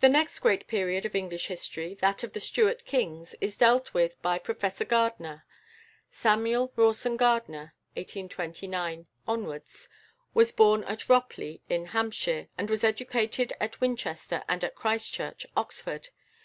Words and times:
The 0.00 0.08
next 0.08 0.40
great 0.40 0.66
period 0.66 1.06
of 1.06 1.14
English 1.14 1.46
history, 1.46 1.94
that 2.00 2.24
of 2.24 2.32
the 2.32 2.40
Stuart 2.40 2.84
kings, 2.84 3.36
is 3.40 3.56
dealt 3.56 3.94
with 3.94 4.20
by 4.20 4.36
Professor 4.40 4.84
Gardiner. 4.84 5.46
=Samuel 6.10 6.72
Rawson 6.74 7.16
Gardiner 7.16 7.72
(1829 7.96 9.06
)= 7.96 9.06
was 10.34 10.50
born 10.50 10.82
at 10.82 11.06
Ropley, 11.08 11.60
in 11.68 11.84
Hampshire, 11.84 12.48
and 12.58 12.68
was 12.68 12.82
educated 12.82 13.52
at 13.60 13.80
Winchester 13.80 14.42
and 14.48 14.64
at 14.64 14.74
Christ 14.74 15.12
Church, 15.12 15.46
Oxford. 15.56 16.08